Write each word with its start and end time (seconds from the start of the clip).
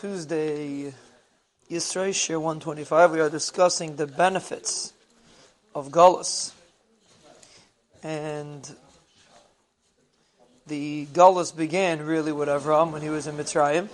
Tuesday, 0.00 0.94
Yisrael, 1.68 2.10
Shiur 2.10 2.40
125, 2.40 3.10
we 3.10 3.18
are 3.18 3.28
discussing 3.28 3.96
the 3.96 4.06
benefits 4.06 4.92
of 5.74 5.88
Gullus. 5.88 6.52
And 8.04 8.76
the 10.68 11.06
Gullus 11.06 11.50
began 11.50 12.06
really 12.06 12.30
with 12.30 12.48
Avram 12.48 12.92
when 12.92 13.02
he 13.02 13.08
was 13.08 13.26
in 13.26 13.34
Mitzrayim. 13.34 13.88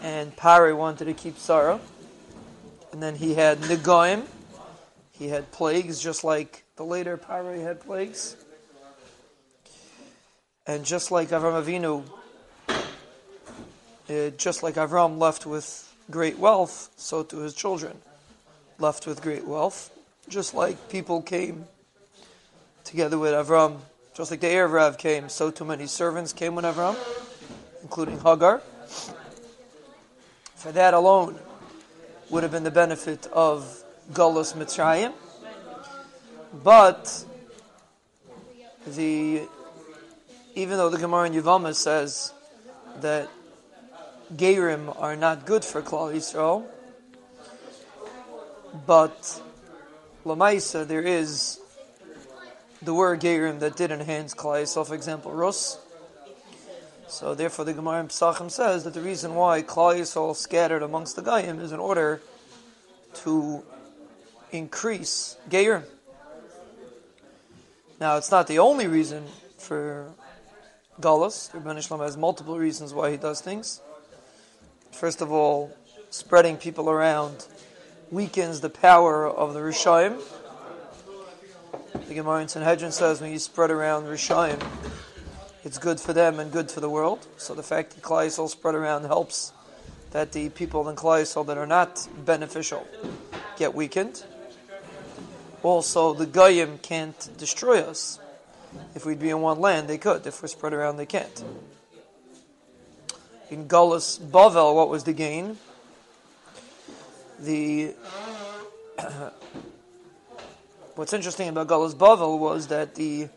And 0.00 0.34
Pari 0.34 0.72
wanted 0.72 1.04
to 1.04 1.12
keep 1.12 1.36
Sarah. 1.36 1.78
And 2.92 3.02
then 3.02 3.16
he 3.16 3.34
had 3.34 3.58
Nigoim. 3.58 4.22
He 5.10 5.28
had 5.28 5.52
plagues, 5.52 6.00
just 6.00 6.24
like 6.24 6.64
the 6.76 6.84
later 6.84 7.18
Pari 7.18 7.60
had 7.60 7.82
plagues. 7.82 8.36
And 10.66 10.86
just 10.86 11.10
like 11.10 11.28
Avram 11.28 11.62
Avinu 11.62 12.04
uh, 14.10 14.30
just 14.30 14.62
like 14.62 14.74
Avram 14.74 15.18
left 15.18 15.46
with 15.46 15.86
great 16.10 16.38
wealth, 16.38 16.90
so 16.96 17.22
to 17.22 17.38
his 17.38 17.54
children 17.54 17.96
left 18.78 19.06
with 19.06 19.22
great 19.22 19.46
wealth. 19.46 19.90
Just 20.28 20.54
like 20.54 20.88
people 20.88 21.22
came 21.22 21.66
together 22.84 23.18
with 23.18 23.32
Avram, 23.32 23.78
just 24.14 24.30
like 24.30 24.40
the 24.40 24.48
Erev 24.48 24.72
Rav 24.72 24.98
came, 24.98 25.28
so 25.28 25.50
too 25.50 25.64
many 25.64 25.86
servants 25.86 26.32
came 26.32 26.54
with 26.54 26.64
Avram, 26.64 26.96
including 27.82 28.18
Hagar. 28.20 28.60
For 30.56 30.72
that 30.72 30.92
alone 30.92 31.38
would 32.30 32.42
have 32.42 32.52
been 32.52 32.64
the 32.64 32.70
benefit 32.70 33.26
of 33.28 33.82
Gullus 34.12 34.54
Mitzrayim. 34.54 35.12
But 36.64 37.24
the 38.86 39.42
even 40.54 40.78
though 40.78 40.88
the 40.88 40.98
Gemara 40.98 41.26
in 41.28 41.32
Yevamah 41.32 41.74
says 41.74 42.32
that 43.00 43.28
Gerim 44.34 44.94
are 45.00 45.16
not 45.16 45.44
good 45.44 45.64
for 45.64 45.82
Klal 45.82 46.14
Yisrael, 46.14 46.64
but 48.86 49.42
Lamaisa, 50.24 50.86
there 50.86 51.02
is 51.02 51.58
the 52.80 52.94
word 52.94 53.20
Gerim 53.20 53.58
that 53.58 53.76
did 53.76 53.90
enhance 53.90 54.34
Klal 54.34 54.62
Yisrael, 54.62 54.86
for 54.86 54.94
example, 54.94 55.32
Rus. 55.32 55.78
So 57.08 57.34
therefore 57.34 57.64
the 57.64 57.72
Gemara 57.72 58.00
in 58.00 58.08
Pesachim 58.08 58.52
says 58.52 58.84
that 58.84 58.94
the 58.94 59.00
reason 59.00 59.34
why 59.34 59.62
Klal 59.62 59.98
Yisrael 59.98 60.36
scattered 60.36 60.82
amongst 60.82 61.16
the 61.16 61.22
Goyim 61.22 61.58
is 61.58 61.72
in 61.72 61.80
order 61.80 62.22
to 63.14 63.64
increase 64.52 65.36
Gerim. 65.48 65.82
Now 67.98 68.16
it's 68.16 68.30
not 68.30 68.46
the 68.46 68.60
only 68.60 68.86
reason 68.86 69.26
for 69.58 70.12
Galus. 71.00 71.50
Ribbono 71.50 71.86
Shel 71.86 71.98
Olam 71.98 72.04
has 72.04 72.16
multiple 72.16 72.56
reasons 72.56 72.94
why 72.94 73.10
he 73.10 73.16
does 73.16 73.40
things. 73.40 73.80
First 74.92 75.20
of 75.22 75.32
all, 75.32 75.74
spreading 76.10 76.56
people 76.56 76.90
around 76.90 77.46
weakens 78.10 78.60
the 78.60 78.70
power 78.70 79.26
of 79.26 79.54
the 79.54 79.60
Rishayim. 79.60 80.20
The 82.08 82.14
Gemara 82.14 82.42
in 82.42 82.48
Sanhedrin 82.48 82.92
says 82.92 83.20
when 83.20 83.32
you 83.32 83.38
spread 83.38 83.70
around 83.70 84.04
Rishayim, 84.04 84.62
it's 85.64 85.78
good 85.78 86.00
for 86.00 86.12
them 86.12 86.40
and 86.40 86.52
good 86.52 86.70
for 86.70 86.80
the 86.80 86.90
world. 86.90 87.26
So 87.36 87.54
the 87.54 87.62
fact 87.62 87.94
that 87.94 88.02
Klal 88.02 88.48
spread 88.48 88.74
around 88.74 89.04
helps 89.04 89.52
that 90.10 90.32
the 90.32 90.48
people 90.50 90.88
in 90.88 90.96
Klal 90.96 91.46
that 91.46 91.56
are 91.56 91.66
not 91.66 92.08
beneficial 92.24 92.86
get 93.56 93.74
weakened. 93.74 94.24
Also, 95.62 96.14
the 96.14 96.26
Goyim 96.26 96.78
can't 96.78 97.30
destroy 97.38 97.80
us. 97.80 98.18
If 98.94 99.06
we'd 99.06 99.20
be 99.20 99.30
in 99.30 99.40
one 99.40 99.60
land, 99.60 99.88
they 99.88 99.98
could. 99.98 100.26
If 100.26 100.42
we're 100.42 100.48
spread 100.48 100.72
around, 100.72 100.96
they 100.96 101.06
can't 101.06 101.44
in 103.50 103.66
Gullus 103.66 104.18
Bavel, 104.18 104.74
what 104.74 104.88
was 104.88 105.04
the 105.04 105.12
gain? 105.12 105.58
The 107.40 107.94
what's 110.94 111.12
interesting 111.12 111.48
about 111.48 111.66
Gullus 111.66 111.94
Bavel 111.94 112.38
was 112.38 112.68
that 112.68 112.94
the 112.94 113.28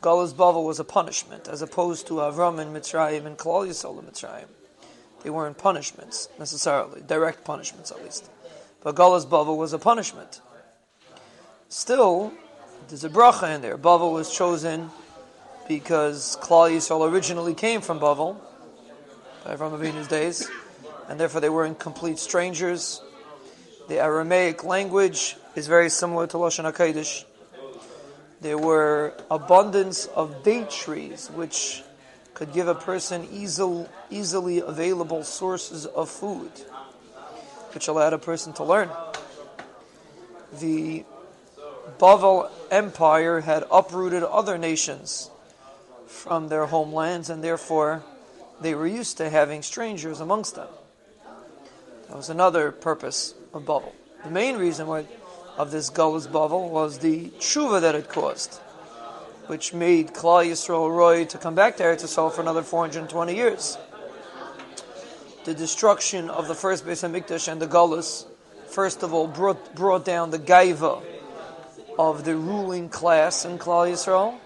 Gullus 0.00 0.32
Bavel 0.34 0.64
was 0.64 0.80
a 0.80 0.84
punishment, 0.84 1.48
as 1.48 1.62
opposed 1.62 2.06
to 2.08 2.14
Avram 2.14 2.58
and 2.58 2.74
Mitzrayim 2.74 3.24
and 3.24 3.38
Klal 3.38 3.66
Yisrael 3.66 3.98
and 3.98 4.08
Mitzrayim. 4.08 4.48
They 5.22 5.30
weren't 5.30 5.58
punishments 5.58 6.28
necessarily, 6.38 7.02
direct 7.02 7.44
punishments 7.44 7.90
at 7.90 8.02
least. 8.02 8.28
But 8.82 8.94
Gullus 8.94 9.26
Bavel 9.26 9.56
was 9.56 9.72
a 9.72 9.78
punishment. 9.78 10.40
Still, 11.68 12.32
there's 12.88 13.04
a 13.04 13.08
bracha 13.08 13.54
in 13.54 13.62
there. 13.62 13.78
Bavel 13.78 14.12
was 14.12 14.34
chosen 14.34 14.90
because 15.66 16.36
Klal 16.40 16.70
Yisrael 16.70 17.10
originally 17.10 17.54
came 17.54 17.80
from 17.80 17.98
Bavel, 17.98 18.36
Avram 19.46 19.78
Avinu's 19.78 20.08
days, 20.08 20.50
and 21.08 21.20
therefore 21.20 21.40
they 21.40 21.48
were 21.48 21.64
in 21.64 21.76
complete 21.76 22.18
strangers. 22.18 23.00
The 23.88 24.00
Aramaic 24.00 24.64
language 24.64 25.36
is 25.54 25.68
very 25.68 25.88
similar 25.88 26.26
to 26.26 26.36
Lashon 26.36 26.70
HaKodesh. 26.70 27.24
There 28.40 28.58
were 28.58 29.14
abundance 29.30 30.06
of 30.06 30.42
date 30.42 30.70
trees, 30.70 31.28
which 31.28 31.84
could 32.34 32.52
give 32.52 32.66
a 32.66 32.74
person 32.74 33.28
easy, 33.30 33.86
easily 34.10 34.58
available 34.58 35.22
sources 35.22 35.86
of 35.86 36.10
food, 36.10 36.50
which 37.72 37.86
allowed 37.86 38.14
a 38.14 38.18
person 38.18 38.52
to 38.54 38.64
learn. 38.64 38.90
The 40.58 41.04
Bavel 41.98 42.50
Empire 42.72 43.40
had 43.40 43.62
uprooted 43.70 44.24
other 44.24 44.58
nations 44.58 45.30
from 46.06 46.48
their 46.48 46.66
homelands, 46.66 47.30
and 47.30 47.44
therefore 47.44 48.02
they 48.60 48.74
were 48.74 48.86
used 48.86 49.16
to 49.18 49.30
having 49.30 49.62
strangers 49.62 50.20
amongst 50.20 50.54
them. 50.54 50.68
That 52.08 52.16
was 52.16 52.30
another 52.30 52.70
purpose 52.70 53.34
of 53.52 53.64
Bavel. 53.64 53.92
The 54.24 54.30
main 54.30 54.56
reason 54.56 54.86
why 54.86 55.06
of 55.56 55.70
this 55.70 55.90
Gullus 55.90 56.26
Bavel 56.26 56.70
was 56.70 56.98
the 56.98 57.28
tshuva 57.38 57.80
that 57.80 57.94
it 57.94 58.08
caused, 58.08 58.54
which 59.46 59.72
made 59.72 60.12
Klal 60.12 60.46
Yisrael 60.46 60.94
Roy 60.94 61.24
to 61.24 61.38
come 61.38 61.54
back 61.54 61.76
to 61.78 61.82
Eretz 61.82 62.04
Yisrael 62.04 62.32
for 62.32 62.42
another 62.42 62.62
420 62.62 63.34
years. 63.34 63.78
The 65.44 65.54
destruction 65.54 66.28
of 66.30 66.48
the 66.48 66.54
first 66.54 66.84
Beis 66.84 67.08
Hamikdash 67.08 67.50
and 67.50 67.60
the 67.60 67.68
Gullus, 67.68 68.26
first 68.66 69.02
of 69.02 69.14
all, 69.14 69.26
brought, 69.26 69.74
brought 69.74 70.04
down 70.04 70.30
the 70.30 70.38
gaiva 70.38 71.02
of 71.98 72.24
the 72.24 72.36
ruling 72.36 72.88
class 72.88 73.44
in 73.44 73.58
Klal 73.58 73.90
Yisrael. 73.90 74.38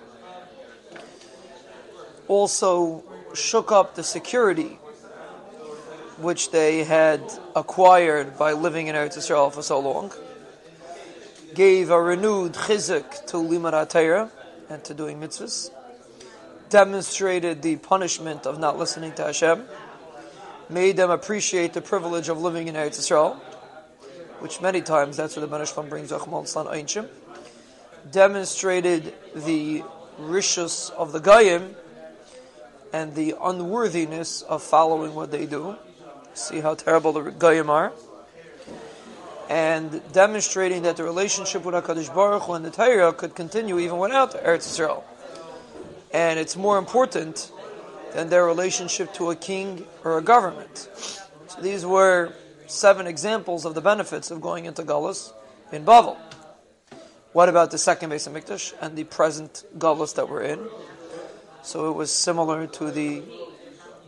Also 2.28 3.03
shook 3.35 3.73
up 3.73 3.95
the 3.95 4.03
security 4.03 4.79
which 6.19 6.51
they 6.51 6.85
had 6.85 7.23
acquired 7.57 8.37
by 8.39 8.53
living 8.53 8.89
in 8.89 8.95
Eretz 8.95 9.17
Yisrael 9.17 9.53
for 9.53 9.63
so 9.63 9.81
long, 9.81 10.13
gave 11.55 11.91
a 11.91 12.01
renewed 12.01 12.53
chizuk 12.53 13.27
to 13.27 13.39
Torah 13.89 14.31
and 14.69 14.85
to 14.85 14.95
doing 14.95 15.19
mitzvahs, 15.19 15.71
demonstrated 16.69 17.63
the 17.63 17.77
punishment 17.77 18.47
of 18.47 18.59
not 18.59 18.79
listening 18.79 19.13
to 19.13 19.25
Hashem, 19.25 19.65
made 20.69 20.97
them 20.97 21.11
appreciate 21.11 21.73
the 21.73 21.81
privilege 21.81 22.29
of 22.29 22.41
living 22.41 22.69
in 22.69 22.75
Eretz 22.75 22.99
Yisrael, 22.99 23.37
which 24.41 24.61
many 24.61 24.81
times 24.81 25.17
that's 25.17 25.37
where 25.37 25.47
the 25.47 25.85
brings 25.89 26.13
Achmal 26.13 26.47
San 26.47 26.67
Einshim, 26.67 27.09
demonstrated 28.11 29.15
the 29.35 29.83
rishus 30.21 30.91
of 30.93 31.13
the 31.13 31.21
Goyim, 31.21 31.75
and 32.93 33.15
the 33.15 33.37
unworthiness 33.41 34.43
of 34.43 34.62
following 34.62 35.15
what 35.15 35.31
they 35.31 35.47
do. 35.47 35.77
See 36.34 36.61
how 36.61 36.75
terrible 36.75 37.12
the 37.12 37.31
Goyim 37.31 37.71
are. 37.71 37.93
And 39.49 40.01
demonstrating 40.12 40.83
that 40.83 40.97
the 40.97 41.05
relationship 41.05 41.65
with 41.65 41.75
HaKadosh 41.75 42.15
Baruch 42.15 42.43
Hu 42.43 42.53
and 42.53 42.65
the 42.65 42.71
Torah 42.71 43.12
could 43.12 43.34
continue 43.34 43.78
even 43.78 43.99
without 43.99 44.33
Eretz 44.34 44.69
Yisrael. 44.69 45.03
And 46.12 46.39
it's 46.39 46.56
more 46.56 46.78
important 46.78 47.51
than 48.15 48.28
their 48.28 48.45
relationship 48.45 49.12
to 49.15 49.31
a 49.31 49.37
king 49.37 49.87
or 50.05 50.19
a 50.19 50.22
government. 50.22 50.89
So 51.48 51.60
these 51.60 51.84
were 51.84 52.33
seven 52.66 53.07
examples 53.07 53.65
of 53.65 53.75
the 53.75 53.81
benefits 53.81 54.31
of 54.31 54.41
going 54.41 54.66
into 54.66 54.83
Gullus 54.83 55.33
in 55.72 55.84
Bavel. 55.84 56.16
What 57.33 57.48
about 57.48 57.71
the 57.71 57.78
second 57.78 58.10
Beis 58.10 58.28
Hamikdash 58.28 58.75
and 58.81 58.97
the 58.97 59.04
present 59.04 59.65
Gullus 59.78 60.15
that 60.15 60.28
we're 60.28 60.42
in? 60.42 60.60
So 61.62 61.91
it 61.91 61.95
was 61.95 62.10
similar 62.10 62.66
to 62.66 62.91
the 62.91 63.22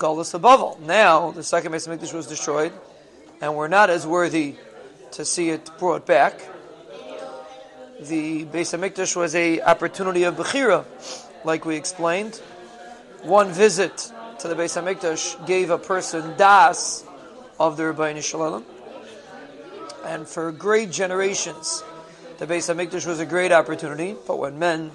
of 0.01 0.43
Bavel. 0.43 0.81
Now 0.81 1.31
the 1.31 1.45
second 1.45 1.71
Beis 1.71 1.87
Hamikdash 1.87 2.13
was 2.13 2.27
destroyed, 2.27 2.73
and 3.41 3.55
we're 3.55 3.69
not 3.69 3.89
as 3.89 4.05
worthy 4.05 4.57
to 5.13 5.25
see 5.25 5.51
it 5.51 5.71
brought 5.79 6.07
back. 6.07 6.41
The 8.01 8.45
Beis 8.47 8.77
Hamikdash 8.77 9.15
was 9.15 9.37
a 9.37 9.61
opportunity 9.61 10.25
of 10.25 10.35
Bechira, 10.35 10.85
like 11.45 11.65
we 11.65 11.77
explained. 11.77 12.37
One 13.23 13.53
visit 13.53 14.11
to 14.41 14.49
the 14.49 14.57
Beis 14.57 14.75
Hamikdash 14.81 15.47
gave 15.47 15.71
a 15.71 15.79
person 15.79 16.37
das 16.37 17.05
of 17.61 17.77
the 17.77 17.85
Ribbono 17.85 18.23
Shel 18.25 18.41
Olam, 18.41 18.65
and 20.05 20.27
for 20.27 20.51
great 20.51 20.91
generations, 20.91 21.85
the 22.39 22.47
Beis 22.47 22.75
Hamikdash 22.75 23.07
was 23.07 23.21
a 23.21 23.27
great 23.27 23.53
opportunity. 23.53 24.17
But 24.27 24.41
when 24.41 24.59
men 24.59 24.91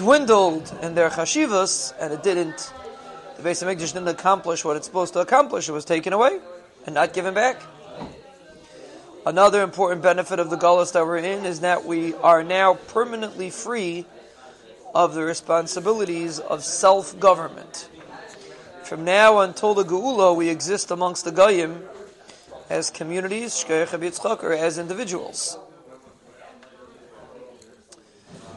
dwindled 0.00 0.72
in 0.80 0.94
their 0.94 1.10
chashivas, 1.10 1.92
and 2.00 2.10
it 2.10 2.22
didn't, 2.22 2.72
the 3.36 3.42
Beis 3.42 3.62
Hamikdash 3.62 3.92
didn't 3.92 4.08
accomplish 4.08 4.64
what 4.64 4.74
it's 4.74 4.86
supposed 4.86 5.12
to 5.12 5.20
accomplish. 5.20 5.68
It 5.68 5.72
was 5.72 5.84
taken 5.84 6.14
away 6.14 6.40
and 6.86 6.94
not 6.94 7.12
given 7.12 7.34
back. 7.34 7.60
Another 9.26 9.62
important 9.62 10.00
benefit 10.00 10.38
of 10.38 10.48
the 10.48 10.56
Gullus 10.56 10.94
that 10.94 11.04
we're 11.04 11.18
in 11.18 11.44
is 11.44 11.60
that 11.60 11.84
we 11.84 12.14
are 12.14 12.42
now 12.42 12.74
permanently 12.88 13.50
free 13.50 14.06
of 14.94 15.12
the 15.12 15.22
responsibilities 15.22 16.38
of 16.38 16.64
self-government. 16.64 17.90
From 18.82 19.04
now 19.04 19.40
until 19.40 19.74
the 19.74 19.84
Geula, 19.84 20.34
we 20.34 20.48
exist 20.48 20.90
amongst 20.90 21.26
the 21.26 21.30
Goyim 21.30 21.84
as 22.70 22.88
communities, 22.88 23.66
or 23.68 24.52
as 24.54 24.78
individuals. 24.78 25.58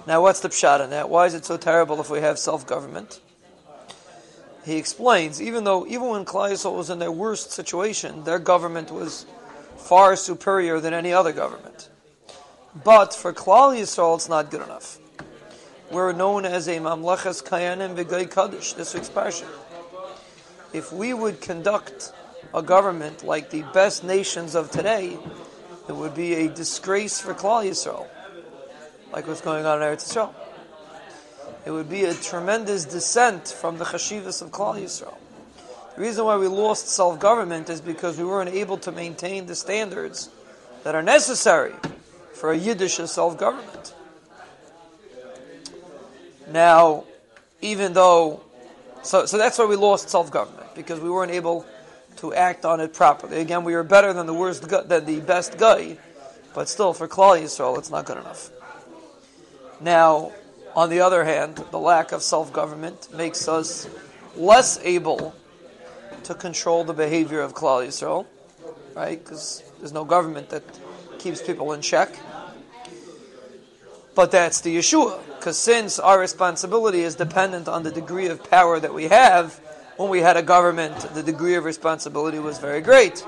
Now, 0.06 0.22
what's 0.22 0.42
the 0.42 0.50
pshat 0.50 0.84
in 0.84 0.90
that? 0.90 1.10
Why 1.10 1.26
is 1.26 1.34
it 1.34 1.46
so 1.46 1.56
terrible 1.56 2.02
if 2.02 2.10
we 2.10 2.20
have 2.20 2.38
self-government? 2.38 3.22
He 4.66 4.76
explains, 4.76 5.42
even 5.42 5.64
though, 5.64 5.86
even 5.88 6.10
when 6.10 6.26
Klal 6.26 6.76
was 6.76 6.90
in 6.90 7.00
their 7.00 7.12
worst 7.12 7.52
situation, 7.52 8.24
their 8.24 8.40
government 8.40 8.92
was 8.92 9.26
far 9.78 10.16
superior 10.16 10.80
than 10.82 10.94
any 10.94 11.14
other 11.14 11.32
government. 11.32 11.90
But 12.84 13.14
for 13.14 13.32
Klal 13.34 13.78
Yisrael, 13.78 14.16
it's 14.16 14.28
not 14.28 14.52
good 14.52 14.62
enough. 14.62 15.00
We're 15.90 16.12
known 16.12 16.46
as 16.46 16.68
a 16.68 16.80
Mamleches 16.80 17.44
Kohanim 17.44 17.96
V'Goy 17.96 18.28
Kadosh, 18.28 18.76
this 18.76 18.94
parsha. 19.10 19.48
If 20.74 20.92
we 20.92 21.14
would 21.14 21.40
conduct 21.40 22.12
a 22.54 22.62
government 22.62 23.24
like 23.24 23.52
the 23.52 23.64
best 23.74 24.04
nations 24.04 24.56
of 24.56 24.72
today, 24.72 25.18
it 25.88 25.96
would 25.96 26.16
be 26.16 26.34
a 26.36 26.50
disgrace 26.50 27.20
for 27.22 27.34
Klal 27.34 27.66
Yisrael 27.66 28.08
like 29.14 29.28
what's 29.28 29.42
going 29.42 29.64
on 29.66 29.82
in 29.82 29.88
Eretz 29.88 30.12
Yisrael. 30.12 30.34
It 31.66 31.72
would 31.72 31.88
be 31.88 32.04
a 32.06 32.14
tremendous 32.16 32.84
descent 32.84 33.48
from 33.48 33.78
the 33.78 33.86
chashivas 33.86 34.42
of 34.42 34.50
Klal 34.50 34.82
Yisrael. 34.82 35.14
The 35.96 36.02
reason 36.02 36.26
why 36.26 36.36
we 36.38 36.48
lost 36.48 36.88
self-government 36.88 37.70
is 37.70 37.80
because 37.80 38.18
we 38.18 38.24
weren't 38.24 38.50
able 38.50 38.78
to 38.80 38.92
maintain 38.92 39.46
the 39.46 39.54
standards 39.56 40.30
that 40.84 40.96
are 40.96 41.04
necessary 41.04 41.74
for 42.34 42.52
a 42.52 42.58
Yiddish 42.58 42.96
self-government. 42.96 43.94
Now, 46.50 47.04
even 47.62 47.94
though, 47.94 48.42
so, 49.04 49.28
so 49.28 49.38
that's 49.38 49.60
why 49.60 49.66
we 49.66 49.76
lost 49.76 50.10
self-government, 50.10 50.74
because 50.74 51.00
we 51.00 51.10
weren't 51.10 51.32
able 51.32 51.68
to 52.18 52.34
act 52.34 52.66
on 52.66 52.80
it 52.80 52.94
properly. 52.94 53.40
Again, 53.40 53.64
we 53.64 53.76
were 53.76 53.84
better 53.84 54.12
than 54.12 54.26
the 54.26 54.34
worst, 54.34 54.68
than 54.68 55.06
the 55.06 55.22
best 55.22 55.60
guy, 55.60 55.98
but 56.56 56.68
still, 56.68 56.94
for 56.94 57.08
Klal 57.08 57.40
Yisrael, 57.40 57.78
it's 57.78 57.92
not 57.92 58.06
good 58.06 58.18
enough. 58.18 58.50
Now, 59.82 60.32
on 60.76 60.90
the 60.90 61.02
other 61.02 61.24
hand, 61.24 61.64
the 61.72 61.80
lack 61.80 62.12
of 62.12 62.22
self 62.22 62.52
government 62.52 63.14
makes 63.14 63.48
us 63.48 63.88
less 64.36 64.80
able 64.84 65.36
to 66.24 66.34
control 66.34 66.84
the 66.84 66.94
behavior 66.94 67.42
of 67.42 67.54
Klal 67.54 67.86
Yisrael, 67.86 68.26
right? 68.96 69.24
Because 69.24 69.64
there's 69.80 69.94
no 69.94 70.06
government 70.06 70.50
that 70.50 70.64
keeps 71.20 71.42
people 71.42 71.74
in 71.74 71.82
check. 71.82 72.18
But 74.16 74.32
that's 74.32 74.62
the 74.62 74.78
Yeshua, 74.78 75.20
because 75.38 75.58
since 75.58 76.00
our 76.00 76.20
responsibility 76.20 77.02
is 77.02 77.16
dependent 77.16 77.68
on 77.68 77.84
the 77.84 77.92
degree 77.92 78.28
of 78.28 78.48
power 78.50 78.80
that 78.80 78.94
we 78.94 79.06
have, 79.06 79.60
when 79.98 80.10
we 80.10 80.20
had 80.20 80.38
a 80.38 80.44
government, 80.44 80.96
the 81.14 81.24
degree 81.24 81.56
of 81.56 81.66
responsibility 81.66 82.40
was 82.40 82.60
very 82.60 82.82
great. 82.82 83.26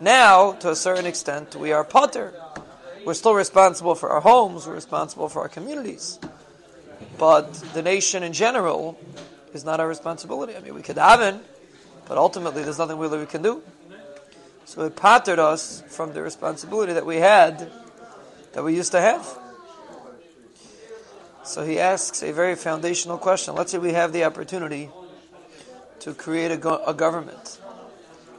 Now, 0.00 0.52
to 0.52 0.70
a 0.70 0.76
certain 0.76 1.06
extent, 1.06 1.54
we 1.56 1.72
are 1.72 1.84
potter. 1.84 2.34
We're 3.04 3.14
still 3.14 3.34
responsible 3.34 3.94
for 3.94 4.10
our 4.10 4.20
homes, 4.20 4.66
we're 4.66 4.74
responsible 4.74 5.28
for 5.28 5.42
our 5.42 5.48
communities. 5.48 6.20
But 7.18 7.52
the 7.74 7.82
nation 7.82 8.22
in 8.22 8.32
general 8.32 8.98
is 9.52 9.64
not 9.64 9.80
our 9.80 9.88
responsibility. 9.88 10.56
I 10.56 10.60
mean, 10.60 10.74
we 10.74 10.82
could 10.82 10.96
daven, 10.96 11.40
but 12.08 12.16
ultimately 12.16 12.62
there's 12.62 12.78
nothing 12.78 12.98
really 12.98 13.18
we 13.18 13.26
can 13.26 13.42
do. 13.42 13.62
So 14.64 14.82
it 14.82 14.96
pattered 14.96 15.38
us 15.38 15.82
from 15.88 16.12
the 16.12 16.22
responsibility 16.22 16.92
that 16.92 17.04
we 17.04 17.16
had, 17.16 17.70
that 18.52 18.62
we 18.62 18.74
used 18.74 18.92
to 18.92 19.00
have. 19.00 19.38
So 21.44 21.64
he 21.64 21.80
asks 21.80 22.22
a 22.22 22.32
very 22.32 22.54
foundational 22.54 23.18
question. 23.18 23.54
Let's 23.56 23.72
say 23.72 23.78
we 23.78 23.92
have 23.92 24.12
the 24.12 24.24
opportunity 24.24 24.90
to 26.00 26.14
create 26.14 26.52
a, 26.52 26.56
go- 26.56 26.82
a 26.86 26.94
government. 26.94 27.60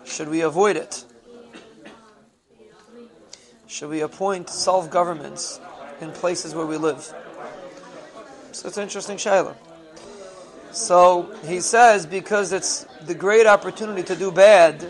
Should 0.06 0.30
we 0.30 0.42
avoid 0.42 0.78
it? 0.78 1.06
Should 3.74 3.90
we 3.90 4.02
appoint 4.02 4.52
self-governments 4.52 5.60
in 6.00 6.12
places 6.12 6.54
where 6.54 6.68
we 6.68 6.78
live? 6.78 7.12
So 8.52 8.68
it's 8.68 8.78
an 8.78 8.84
interesting 8.84 9.18
shayla. 9.18 9.56
So 10.72 11.36
he 11.44 11.60
says 11.60 12.06
because 12.06 12.54
it's 12.54 12.86
the 13.02 13.16
great 13.16 13.48
opportunity 13.48 14.04
to 14.04 14.16
do 14.16 14.32
bad, 14.32 14.86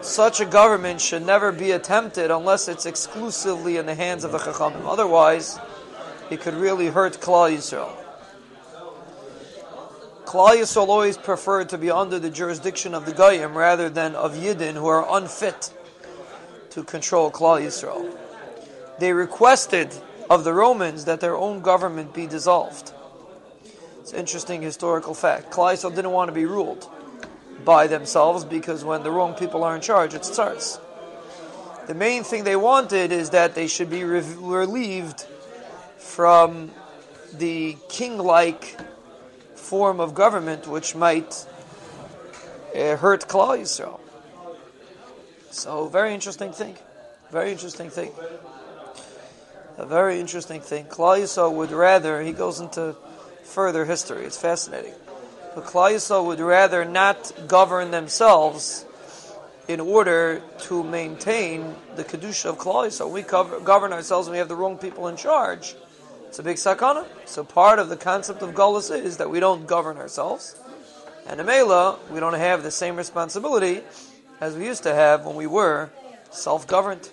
such 0.00 0.40
a 0.40 0.46
government 0.46 0.98
should 0.98 1.26
never 1.26 1.52
be 1.52 1.72
attempted 1.72 2.30
unless 2.30 2.68
it's 2.68 2.86
exclusively 2.86 3.76
in 3.76 3.84
the 3.84 3.94
hands 3.94 4.24
of 4.24 4.32
the 4.32 4.38
Chachamim. 4.38 4.86
Otherwise, 4.86 5.58
it 6.30 6.40
could 6.40 6.54
really 6.54 6.86
hurt 6.86 7.20
Klal 7.20 7.54
Yisrael. 7.54 7.94
Klal 10.24 10.56
Yisrael 10.56 10.88
always 10.88 11.18
preferred 11.18 11.68
to 11.68 11.76
be 11.76 11.90
under 11.90 12.18
the 12.18 12.30
jurisdiction 12.30 12.94
of 12.94 13.04
the 13.04 13.12
Goyim 13.12 13.54
rather 13.54 13.90
than 13.90 14.14
of 14.14 14.36
Yidden 14.36 14.72
who 14.72 14.86
are 14.86 15.06
unfit 15.18 15.75
to 16.76 16.84
control 16.84 17.30
Klal 17.30 17.58
Yisrael. 17.58 18.14
They 18.98 19.14
requested 19.14 19.94
of 20.28 20.44
the 20.44 20.52
Romans 20.52 21.06
that 21.06 21.20
their 21.22 21.34
own 21.34 21.62
government 21.62 22.12
be 22.12 22.26
dissolved. 22.26 22.92
It's 24.00 24.12
an 24.12 24.18
interesting 24.18 24.60
historical 24.60 25.14
fact. 25.14 25.50
Klal 25.50 25.72
Yisrael 25.72 25.94
didn't 25.94 26.10
want 26.10 26.28
to 26.28 26.34
be 26.34 26.44
ruled 26.44 26.86
by 27.64 27.86
themselves 27.86 28.44
because 28.44 28.84
when 28.84 29.02
the 29.04 29.10
wrong 29.10 29.32
people 29.32 29.64
are 29.64 29.74
in 29.74 29.80
charge, 29.80 30.12
it 30.12 30.26
starts. 30.26 30.78
The 31.86 31.94
main 31.94 32.24
thing 32.24 32.44
they 32.44 32.56
wanted 32.56 33.10
is 33.10 33.30
that 33.30 33.54
they 33.54 33.68
should 33.68 33.88
be 33.88 34.04
re- 34.04 34.20
relieved 34.36 35.24
from 35.96 36.72
the 37.32 37.78
king-like 37.88 38.78
form 39.54 39.98
of 39.98 40.14
government 40.14 40.66
which 40.66 40.94
might 40.94 41.46
uh, 42.76 42.96
hurt 42.96 43.26
Klal 43.28 43.60
Yisrael. 43.62 43.98
So, 45.56 45.88
very 45.88 46.12
interesting 46.12 46.52
thing. 46.52 46.76
Very 47.30 47.50
interesting 47.50 47.88
thing. 47.88 48.12
A 49.78 49.86
very 49.86 50.20
interesting 50.20 50.60
thing. 50.60 50.84
Yisrael 50.84 51.50
would 51.54 51.70
rather, 51.70 52.20
he 52.20 52.32
goes 52.32 52.60
into 52.60 52.94
further 53.42 53.86
history, 53.86 54.26
it's 54.26 54.36
fascinating. 54.36 54.92
But 55.54 55.64
Yisrael 55.64 56.26
would 56.26 56.40
rather 56.40 56.84
not 56.84 57.32
govern 57.48 57.90
themselves 57.90 58.84
in 59.66 59.80
order 59.80 60.42
to 60.68 60.84
maintain 60.84 61.74
the 61.96 62.04
Kedusha 62.04 62.50
of 62.50 62.58
Yisrael. 62.58 63.10
We 63.10 63.22
cover, 63.22 63.58
govern 63.58 63.94
ourselves 63.94 64.28
and 64.28 64.32
we 64.32 64.38
have 64.38 64.48
the 64.48 64.56
wrong 64.56 64.76
people 64.76 65.08
in 65.08 65.16
charge. 65.16 65.74
It's 66.28 66.38
a 66.38 66.42
big 66.42 66.58
sakana. 66.58 67.06
So 67.24 67.44
part 67.44 67.78
of 67.78 67.88
the 67.88 67.96
concept 67.96 68.42
of 68.42 68.50
Gullus 68.50 68.94
is 68.94 69.16
that 69.16 69.30
we 69.30 69.40
don't 69.40 69.66
govern 69.66 69.96
ourselves. 69.96 70.54
And 71.26 71.40
in 71.40 71.46
we 71.46 72.20
don't 72.20 72.34
have 72.34 72.62
the 72.62 72.70
same 72.70 72.94
responsibility 72.94 73.82
as 74.40 74.54
we 74.54 74.66
used 74.66 74.82
to 74.82 74.94
have 74.94 75.24
when 75.24 75.36
we 75.36 75.46
were 75.46 75.90
self 76.30 76.66
governed. 76.66 77.08